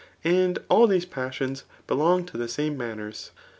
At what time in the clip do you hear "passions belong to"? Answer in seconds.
1.05-2.35